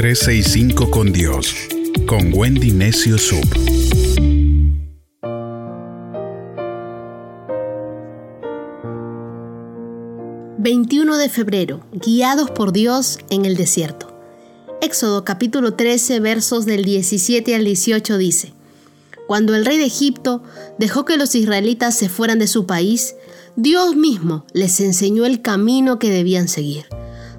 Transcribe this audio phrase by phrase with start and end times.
[0.00, 1.54] 365 con Dios,
[2.06, 3.44] con Wendy Necio Sub.
[10.58, 11.86] ...21 de febrero...
[11.92, 14.18] ...guiados por Dios en el desierto...
[14.80, 18.54] Éxodo capítulo 13 versos del 17 al 18 dice,
[19.26, 20.42] Cuando el rey de Egipto
[20.78, 23.16] dejó que los israelitas se fueran de su país,
[23.54, 26.86] Dios mismo les enseñó el camino que debían seguir.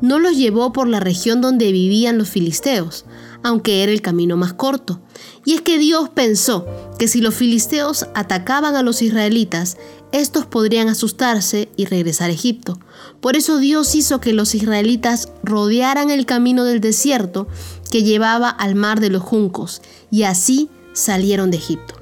[0.00, 3.04] No los llevó por la región donde vivían los filisteos,
[3.42, 5.00] aunque era el camino más corto.
[5.44, 6.66] Y es que Dios pensó
[6.98, 9.76] que si los filisteos atacaban a los israelitas,
[10.12, 12.78] estos podrían asustarse y regresar a Egipto.
[13.20, 17.48] Por eso Dios hizo que los israelitas rodearan el camino del desierto
[17.90, 21.94] que llevaba al mar de los juncos, y así salieron de Egipto.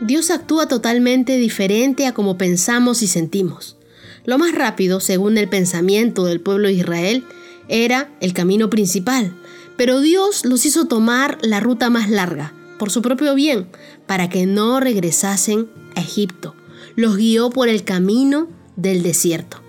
[0.00, 3.76] Dios actúa totalmente diferente a como pensamos y sentimos.
[4.24, 7.24] Lo más rápido, según el pensamiento del pueblo de Israel,
[7.68, 9.34] era el camino principal,
[9.76, 13.68] pero Dios los hizo tomar la ruta más larga, por su propio bien,
[14.06, 16.54] para que no regresasen a Egipto
[16.96, 19.60] los guió por el camino del desierto.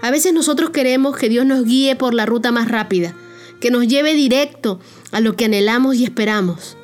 [0.00, 3.14] A veces nosotros queremos que Dios nos guíe por la ruta más rápida,
[3.60, 6.76] que nos lleve directo a lo que anhelamos y esperamos.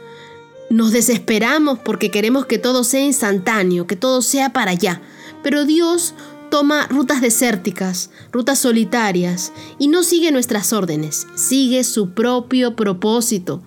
[0.70, 5.00] Nos desesperamos porque queremos que todo sea instantáneo, que todo sea para allá.
[5.42, 6.14] Pero Dios
[6.54, 13.60] toma rutas desérticas, rutas solitarias, y no sigue nuestras órdenes, sigue su propio propósito,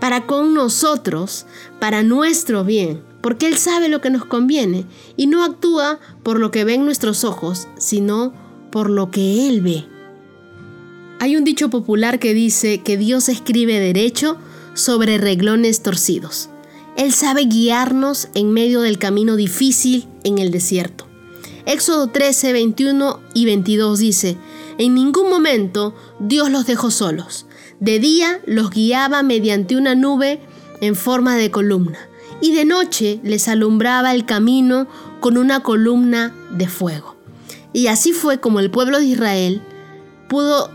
[0.00, 1.44] para con nosotros,
[1.80, 4.86] para nuestro bien porque Él sabe lo que nos conviene
[5.18, 8.32] y no actúa por lo que ven nuestros ojos, sino
[8.70, 9.84] por lo que Él ve.
[11.20, 14.38] Hay un dicho popular que dice que Dios escribe derecho
[14.72, 16.48] sobre reglones torcidos.
[16.96, 21.13] Él sabe guiarnos en medio del camino difícil en el desierto.
[21.66, 24.36] Éxodo 13, 21 y 22 dice,
[24.78, 27.46] en ningún momento Dios los dejó solos.
[27.80, 30.40] De día los guiaba mediante una nube
[30.80, 31.98] en forma de columna
[32.40, 34.86] y de noche les alumbraba el camino
[35.20, 37.16] con una columna de fuego.
[37.72, 39.62] Y así fue como el pueblo de Israel
[40.28, 40.70] pudo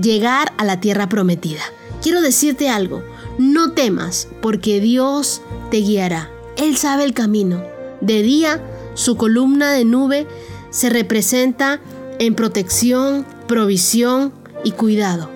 [0.00, 1.62] llegar a la tierra prometida.
[2.02, 3.02] Quiero decirte algo,
[3.38, 6.30] no temas porque Dios te guiará.
[6.56, 7.62] Él sabe el camino.
[8.00, 8.62] De día,
[9.00, 10.26] su columna de nube
[10.68, 11.80] se representa
[12.18, 15.30] en protección, provisión y cuidado.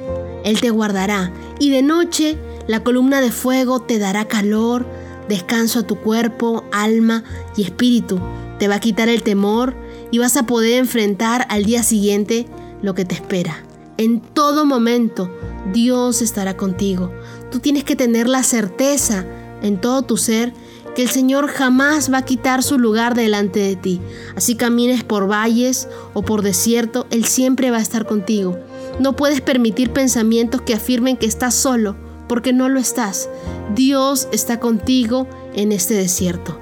[0.44, 1.32] Él te guardará.
[1.58, 2.36] Y de noche,
[2.66, 4.84] la columna de fuego te dará calor,
[5.30, 7.24] descanso a tu cuerpo, alma
[7.56, 8.20] y espíritu.
[8.58, 9.74] Te va a quitar el temor
[10.10, 12.46] y vas a poder enfrentar al día siguiente
[12.82, 13.64] lo que te espera.
[13.96, 15.34] En todo momento
[15.72, 17.10] Dios estará contigo.
[17.50, 19.24] Tú tienes que tener la certeza
[19.62, 20.52] en todo tu ser
[20.94, 24.00] que el Señor jamás va a quitar su lugar delante de ti.
[24.36, 28.58] Así camines por valles o por desierto, Él siempre va a estar contigo.
[29.00, 31.96] No puedes permitir pensamientos que afirmen que estás solo
[32.28, 33.28] porque no lo estás.
[33.74, 36.58] Dios está contigo en este desierto.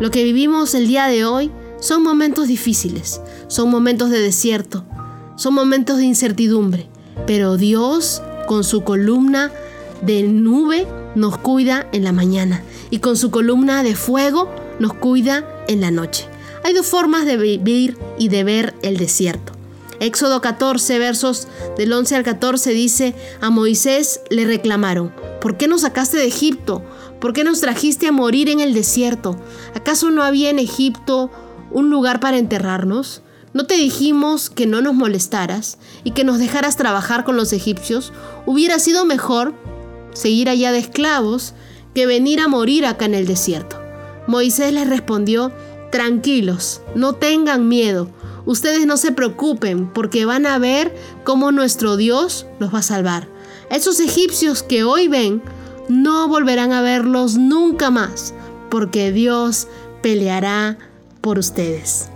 [0.00, 4.84] Lo que vivimos el día de hoy son momentos difíciles, son momentos de desierto,
[5.36, 6.88] son momentos de incertidumbre,
[7.26, 9.52] pero Dios con su columna
[10.02, 15.44] de nube nos cuida en la mañana y con su columna de fuego nos cuida
[15.68, 16.26] en la noche.
[16.64, 19.52] Hay dos formas de vivir y de ver el desierto.
[20.00, 25.82] Éxodo 14, versos del 11 al 14 dice, a Moisés le reclamaron, ¿por qué nos
[25.82, 26.82] sacaste de Egipto?
[27.20, 29.36] ¿Por qué nos trajiste a morir en el desierto?
[29.74, 31.30] ¿Acaso no había en Egipto
[31.70, 33.22] un lugar para enterrarnos?
[33.54, 38.12] ¿No te dijimos que no nos molestaras y que nos dejaras trabajar con los egipcios?
[38.46, 39.54] Hubiera sido mejor
[40.14, 41.52] seguir allá de esclavos
[41.94, 43.78] que venir a morir acá en el desierto.
[44.26, 45.52] Moisés les respondió,
[45.90, 48.08] tranquilos, no tengan miedo,
[48.46, 53.28] Ustedes no se preocupen porque van a ver cómo nuestro Dios los va a salvar.
[53.70, 55.42] Esos egipcios que hoy ven,
[55.88, 58.34] no volverán a verlos nunca más
[58.70, 59.68] porque Dios
[60.02, 60.78] peleará
[61.20, 62.10] por ustedes.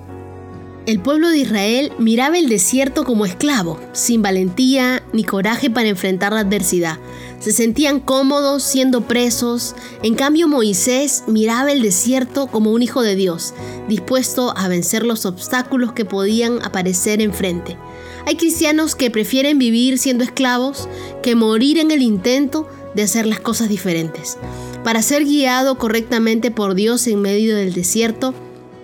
[0.88, 6.32] El pueblo de Israel miraba el desierto como esclavo, sin valentía ni coraje para enfrentar
[6.32, 6.99] la adversidad.
[7.40, 9.75] Se sentían cómodos siendo presos.
[10.02, 13.52] En cambio Moisés miraba el desierto como un hijo de Dios,
[13.87, 17.76] dispuesto a vencer los obstáculos que podían aparecer enfrente.
[18.25, 20.88] Hay cristianos que prefieren vivir siendo esclavos
[21.23, 24.38] que morir en el intento de hacer las cosas diferentes.
[24.84, 28.32] Para ser guiado correctamente por Dios en medio del desierto,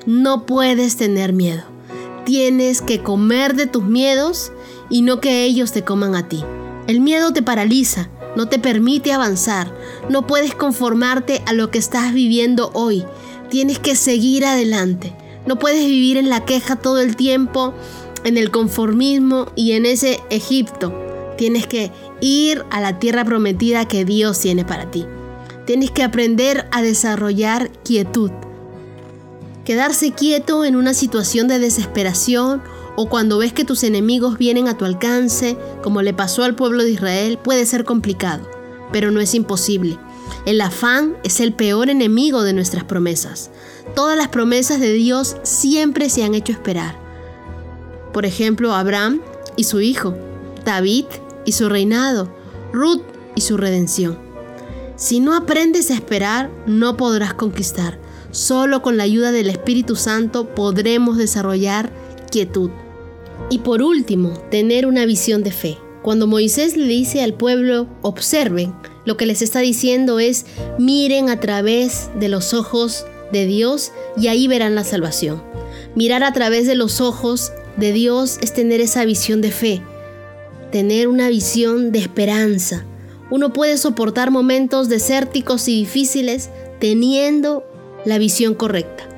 [0.05, 1.74] no puedes tener miedo
[2.25, 4.53] tienes que comer de tus miedos
[4.91, 6.43] y no que ellos te coman a ti.
[6.87, 9.75] El miedo te paraliza, no te permite avanzar,
[10.09, 13.05] no puedes conformarte a lo que estás viviendo hoy,
[13.51, 15.15] tienes que seguir adelante.
[15.47, 17.75] No puedes vivir en la queja todo el tiempo,
[18.25, 21.05] en el conformismo y en ese Egipto
[21.37, 21.91] Tienes que
[22.21, 25.05] ir a la tierra prometida que Dios tiene para ti.
[25.67, 28.31] Tienes que aprender a desarrollar quietud.
[29.65, 32.63] Quedarse quieto en una situación de desesperación
[32.97, 36.85] o cuando ves que tus enemigos vienen a tu alcance, como le pasó al pueblo
[36.85, 38.49] de Israel, puede ser complicado,
[38.93, 39.99] pero no es imposible.
[40.45, 43.51] El afán es el peor enemigo de nuestras promesas.
[43.95, 46.99] Todas las promesas de Dios siempre se han hecho esperar.
[48.13, 49.23] Por ejemplo, Abraham
[49.57, 50.15] y su hijo,
[50.65, 51.07] David
[51.47, 52.29] y su reinado,
[52.73, 53.03] Ruth
[53.35, 54.19] y su redención.
[54.97, 57.99] Si no aprendes a esperar, no podrás conquistar.
[58.31, 61.91] Solo con la ayuda del Espíritu Santo podremos desarrollar
[62.31, 62.71] quietud.
[63.51, 65.79] Y por último, tener una visión de fe.
[66.03, 68.75] Cuando Moisés le dice al pueblo, observen,
[69.05, 70.47] lo que les está diciendo es,
[70.79, 75.43] miren a través de los ojos de Dios y ahí verán la salvación.
[75.95, 79.83] Mirar a través de los ojos de Dios es tener esa visión de fe,
[80.71, 82.85] tener una visión de esperanza.
[83.35, 87.65] Uno puede soportar momentos desérticos y difíciles teniendo
[88.05, 89.09] la visión correcta.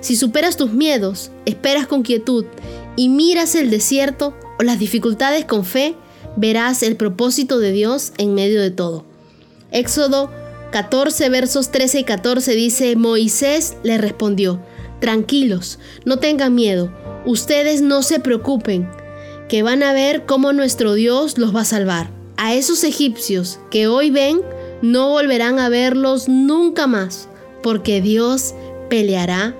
[0.00, 2.46] Si superas tus miedos, esperas con quietud
[2.96, 5.94] y miras el desierto o las dificultades con fe,
[6.36, 9.04] verás el propósito de Dios en medio de todo.
[9.70, 10.32] Éxodo
[10.72, 14.60] 14 versos 13 y 14 dice, Moisés le respondió,
[15.00, 16.92] tranquilos, no tengan miedo,
[17.24, 18.90] ustedes no se preocupen,
[19.48, 22.19] que van a ver cómo nuestro Dios los va a salvar.
[22.42, 24.40] A esos egipcios que hoy ven,
[24.80, 27.28] no volverán a verlos nunca más,
[27.62, 28.54] porque Dios
[28.88, 29.54] peleará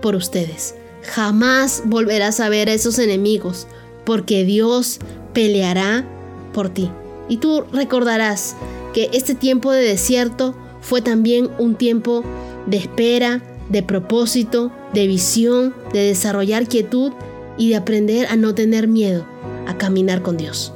[0.00, 0.74] por ustedes.
[1.02, 3.66] Jamás volverás a ver a esos enemigos,
[4.06, 4.98] porque Dios
[5.34, 6.08] peleará
[6.54, 6.90] por ti.
[7.28, 8.56] Y tú recordarás
[8.94, 12.24] que este tiempo de desierto fue también un tiempo
[12.64, 17.12] de espera, de propósito, de visión, de desarrollar quietud
[17.58, 19.26] y de aprender a no tener miedo,
[19.66, 20.72] a caminar con Dios.